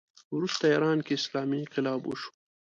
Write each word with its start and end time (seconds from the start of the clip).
وروسته 0.35 0.63
ایران 0.71 0.99
کې 1.05 1.13
اسلامي 1.15 1.57
انقلاب 1.59 2.01
وشو 2.05 2.29